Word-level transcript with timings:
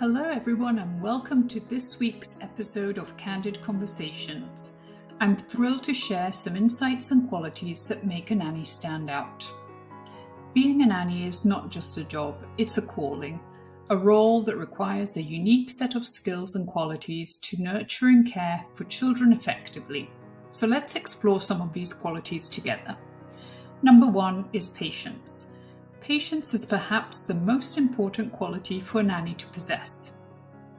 Hello, 0.00 0.24
everyone, 0.30 0.78
and 0.78 1.02
welcome 1.02 1.46
to 1.48 1.60
this 1.60 2.00
week's 2.00 2.38
episode 2.40 2.96
of 2.96 3.14
Candid 3.18 3.60
Conversations. 3.60 4.72
I'm 5.20 5.36
thrilled 5.36 5.82
to 5.82 5.92
share 5.92 6.32
some 6.32 6.56
insights 6.56 7.10
and 7.10 7.28
qualities 7.28 7.84
that 7.84 8.06
make 8.06 8.30
a 8.30 8.34
nanny 8.34 8.64
stand 8.64 9.10
out. 9.10 9.46
Being 10.54 10.80
a 10.80 10.86
nanny 10.86 11.26
is 11.26 11.44
not 11.44 11.68
just 11.68 11.98
a 11.98 12.04
job, 12.04 12.46
it's 12.56 12.78
a 12.78 12.86
calling, 12.86 13.40
a 13.90 13.96
role 13.98 14.40
that 14.44 14.56
requires 14.56 15.18
a 15.18 15.22
unique 15.22 15.68
set 15.68 15.94
of 15.94 16.06
skills 16.06 16.54
and 16.54 16.66
qualities 16.66 17.36
to 17.36 17.62
nurture 17.62 18.06
and 18.06 18.26
care 18.26 18.64
for 18.72 18.84
children 18.84 19.34
effectively. 19.34 20.10
So 20.50 20.66
let's 20.66 20.96
explore 20.96 21.42
some 21.42 21.60
of 21.60 21.74
these 21.74 21.92
qualities 21.92 22.48
together. 22.48 22.96
Number 23.82 24.06
one 24.06 24.48
is 24.54 24.70
patience. 24.70 25.52
Patience 26.10 26.54
is 26.54 26.64
perhaps 26.64 27.22
the 27.22 27.34
most 27.34 27.78
important 27.78 28.32
quality 28.32 28.80
for 28.80 28.98
a 28.98 29.02
nanny 29.04 29.32
to 29.34 29.46
possess. 29.46 30.16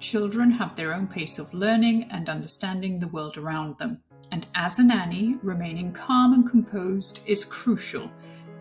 Children 0.00 0.50
have 0.50 0.74
their 0.74 0.92
own 0.92 1.06
pace 1.06 1.38
of 1.38 1.54
learning 1.54 2.08
and 2.10 2.28
understanding 2.28 2.98
the 2.98 3.06
world 3.06 3.38
around 3.38 3.78
them, 3.78 4.02
and 4.32 4.48
as 4.56 4.80
a 4.80 4.82
nanny, 4.82 5.36
remaining 5.44 5.92
calm 5.92 6.32
and 6.32 6.50
composed 6.50 7.22
is 7.28 7.44
crucial, 7.44 8.10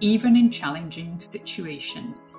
even 0.00 0.34
in 0.34 0.50
challenging 0.50 1.20
situations. 1.20 2.34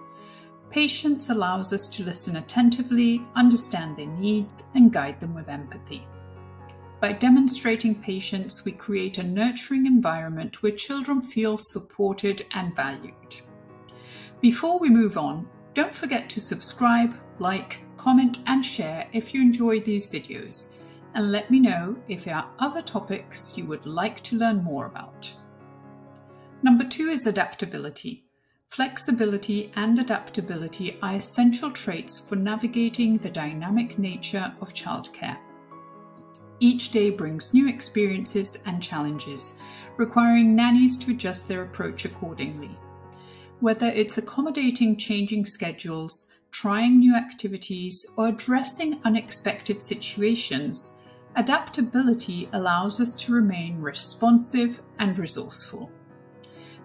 Patience 0.71 1.29
allows 1.29 1.71
us 1.71 1.87
to 1.87 2.03
listen 2.03 2.35
attentively, 2.35 3.25
understand 3.35 3.95
their 3.95 4.07
needs, 4.07 4.67
and 4.75 4.91
guide 4.91 5.21
them 5.21 5.35
with 5.35 5.47
empathy. 5.47 6.05
By 6.99 7.13
demonstrating 7.13 7.95
patience, 7.95 8.65
we 8.65 8.73
create 8.73 9.19
a 9.19 9.23
nurturing 9.23 9.85
environment 9.85 10.61
where 10.61 10.73
children 10.73 11.21
feel 11.21 11.57
supported 11.57 12.45
and 12.51 12.75
valued. 12.75 13.13
Before 14.41 14.77
we 14.77 14.89
move 14.89 15.17
on, 15.17 15.47
don't 15.73 15.95
forget 15.95 16.29
to 16.29 16.39
subscribe, 16.39 17.15
like, 17.39 17.79
comment, 17.97 18.39
and 18.45 18.63
share 18.63 19.07
if 19.11 19.33
you 19.33 19.41
enjoyed 19.41 19.83
these 19.83 20.07
videos, 20.07 20.73
and 21.15 21.31
let 21.31 21.49
me 21.49 21.59
know 21.59 21.97
if 22.07 22.25
there 22.25 22.35
are 22.35 22.51
other 22.59 22.81
topics 22.81 23.57
you 23.57 23.65
would 23.65 23.85
like 23.87 24.21
to 24.23 24.37
learn 24.37 24.63
more 24.63 24.85
about. 24.85 25.33
Number 26.61 26.83
two 26.83 27.09
is 27.09 27.25
adaptability. 27.25 28.25
Flexibility 28.69 29.71
and 29.75 29.97
adaptability 29.97 30.99
are 31.01 31.15
essential 31.15 31.71
traits 31.71 32.19
for 32.19 32.35
navigating 32.35 33.17
the 33.17 33.29
dynamic 33.29 33.97
nature 33.97 34.53
of 34.61 34.73
childcare. 34.73 35.37
Each 36.59 36.91
day 36.91 37.09
brings 37.09 37.53
new 37.53 37.67
experiences 37.67 38.61
and 38.65 38.83
challenges, 38.83 39.59
requiring 39.97 40.55
nannies 40.55 40.97
to 40.97 41.11
adjust 41.11 41.47
their 41.47 41.63
approach 41.63 42.05
accordingly. 42.05 42.77
Whether 43.59 43.87
it's 43.87 44.19
accommodating 44.19 44.97
changing 44.97 45.47
schedules, 45.47 46.31
trying 46.51 46.99
new 46.99 47.15
activities, 47.15 48.05
or 48.15 48.27
addressing 48.27 48.99
unexpected 49.03 49.81
situations, 49.81 50.97
adaptability 51.35 52.49
allows 52.53 53.01
us 53.01 53.15
to 53.15 53.33
remain 53.33 53.81
responsive 53.81 54.81
and 54.99 55.17
resourceful. 55.17 55.91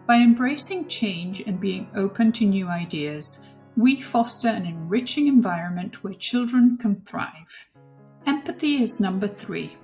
By 0.07 0.17
embracing 0.17 0.89
change 0.89 1.41
and 1.41 1.61
being 1.61 1.91
open 1.95 2.33
to 2.33 2.45
new 2.45 2.69
ideas, 2.69 3.47
we 3.77 4.01
foster 4.01 4.49
an 4.49 4.67
enriching 4.67 5.27
environment 5.27 6.03
where 6.03 6.15
children 6.15 6.77
can 6.77 7.03
thrive. 7.03 7.69
Empathy 8.27 8.83
is 8.83 9.01
number 9.01 9.29
three. 9.29 9.77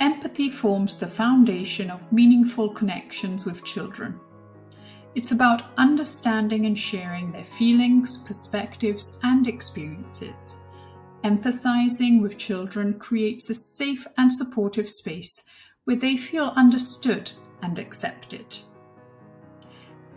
Empathy 0.00 0.48
forms 0.50 0.96
the 0.98 1.06
foundation 1.06 1.90
of 1.90 2.10
meaningful 2.12 2.68
connections 2.70 3.44
with 3.44 3.64
children. 3.64 4.18
It's 5.14 5.32
about 5.32 5.72
understanding 5.76 6.64
and 6.64 6.78
sharing 6.78 7.32
their 7.32 7.44
feelings, 7.44 8.18
perspectives, 8.18 9.18
and 9.22 9.46
experiences. 9.46 10.60
Emphasizing 11.22 12.22
with 12.22 12.38
children 12.38 12.98
creates 12.98 13.50
a 13.50 13.54
safe 13.54 14.06
and 14.16 14.32
supportive 14.32 14.88
space 14.88 15.44
where 15.84 15.96
they 15.96 16.16
feel 16.16 16.52
understood 16.56 17.30
and 17.62 17.78
accepted. 17.78 18.58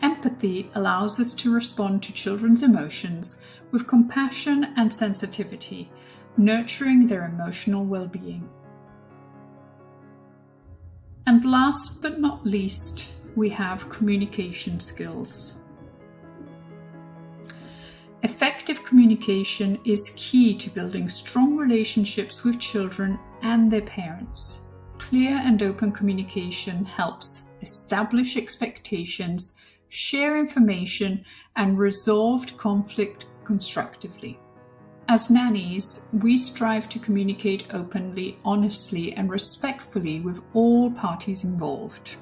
Empathy 0.01 0.69
allows 0.75 1.19
us 1.19 1.33
to 1.33 1.53
respond 1.53 2.01
to 2.03 2.13
children's 2.13 2.63
emotions 2.63 3.41
with 3.71 3.87
compassion 3.87 4.73
and 4.77 4.93
sensitivity, 4.93 5.91
nurturing 6.37 7.07
their 7.07 7.25
emotional 7.25 7.85
well 7.85 8.07
being. 8.07 8.49
And 11.27 11.43
last 11.43 12.01
but 12.01 12.19
not 12.19 12.45
least, 12.45 13.09
we 13.35 13.49
have 13.49 13.89
communication 13.89 14.79
skills. 14.79 15.61
Effective 18.23 18.83
communication 18.83 19.77
is 19.85 20.13
key 20.15 20.57
to 20.57 20.69
building 20.71 21.09
strong 21.09 21.55
relationships 21.57 22.43
with 22.43 22.59
children 22.59 23.19
and 23.43 23.71
their 23.71 23.83
parents. 23.83 24.69
Clear 24.97 25.39
and 25.43 25.61
open 25.61 25.91
communication 25.91 26.85
helps 26.85 27.49
establish 27.61 28.35
expectations, 28.35 29.57
share 29.89 30.37
information, 30.37 31.23
and 31.55 31.77
resolve 31.77 32.57
conflict 32.57 33.25
constructively. 33.43 34.39
As 35.07 35.29
nannies, 35.29 36.09
we 36.13 36.35
strive 36.35 36.89
to 36.89 36.99
communicate 36.99 37.67
openly, 37.75 38.39
honestly, 38.43 39.13
and 39.13 39.29
respectfully 39.29 40.19
with 40.21 40.41
all 40.55 40.89
parties 40.89 41.43
involved. 41.43 42.17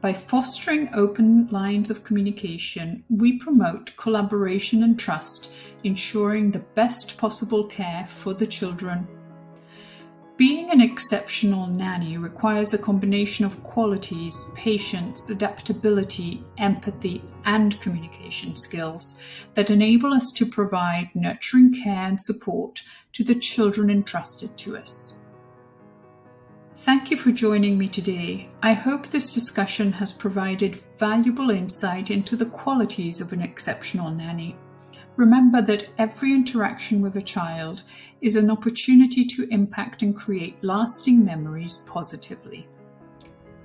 By 0.00 0.12
fostering 0.12 0.90
open 0.94 1.48
lines 1.48 1.90
of 1.90 2.04
communication, 2.04 3.02
we 3.10 3.36
promote 3.36 3.96
collaboration 3.96 4.84
and 4.84 4.96
trust, 4.96 5.50
ensuring 5.82 6.52
the 6.52 6.60
best 6.60 7.18
possible 7.18 7.66
care 7.66 8.06
for 8.06 8.32
the 8.32 8.46
children. 8.46 9.08
Being 10.36 10.70
an 10.70 10.80
exceptional 10.80 11.66
nanny 11.66 12.16
requires 12.16 12.72
a 12.72 12.78
combination 12.78 13.44
of 13.44 13.60
qualities 13.64 14.52
patience, 14.54 15.30
adaptability, 15.30 16.44
empathy, 16.58 17.20
and 17.44 17.80
communication 17.80 18.54
skills 18.54 19.18
that 19.54 19.70
enable 19.70 20.14
us 20.14 20.30
to 20.36 20.46
provide 20.46 21.10
nurturing 21.16 21.74
care 21.74 22.06
and 22.06 22.22
support 22.22 22.84
to 23.14 23.24
the 23.24 23.34
children 23.34 23.90
entrusted 23.90 24.56
to 24.58 24.76
us. 24.76 25.24
Thank 26.82 27.10
you 27.10 27.16
for 27.16 27.32
joining 27.32 27.76
me 27.76 27.88
today. 27.88 28.48
I 28.62 28.72
hope 28.72 29.08
this 29.08 29.30
discussion 29.30 29.90
has 29.92 30.12
provided 30.12 30.80
valuable 30.96 31.50
insight 31.50 32.10
into 32.12 32.36
the 32.36 32.46
qualities 32.46 33.20
of 33.20 33.32
an 33.32 33.42
exceptional 33.42 34.10
nanny. 34.10 34.56
Remember 35.16 35.60
that 35.60 35.88
every 35.98 36.32
interaction 36.32 37.02
with 37.02 37.16
a 37.16 37.20
child 37.20 37.82
is 38.20 38.36
an 38.36 38.48
opportunity 38.48 39.24
to 39.24 39.48
impact 39.50 40.02
and 40.02 40.16
create 40.16 40.62
lasting 40.62 41.22
memories 41.22 41.84
positively. 41.90 42.68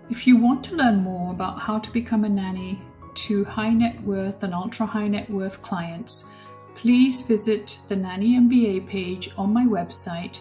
If 0.10 0.26
you 0.26 0.36
want 0.36 0.64
to 0.66 0.76
learn 0.76 1.04
more 1.04 1.32
about 1.32 1.60
how 1.60 1.78
to 1.78 1.94
become 1.94 2.24
a 2.26 2.30
nanny 2.30 2.82
to 3.14 3.46
high 3.46 3.74
net 3.74 4.02
worth 4.04 4.42
and 4.42 4.56
ultra 4.56 4.88
high 4.88 5.08
net 5.08 5.30
worth 5.30 5.62
clients, 5.62 6.32
please 6.74 7.22
visit 7.22 7.80
the 7.88 7.96
Nanny 7.96 8.40
MBA 8.40 8.88
page 8.88 9.30
on 9.38 9.54
my 9.54 9.66
website 9.66 10.40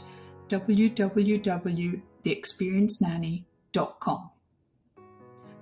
www 0.49 2.03
theexperiencednanny.com. 2.25 4.31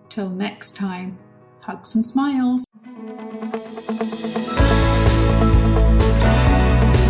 Till 0.09 0.31
next 0.31 0.77
time, 0.77 1.19
hugs 1.61 1.95
and 1.95 2.07
smiles. 2.07 2.65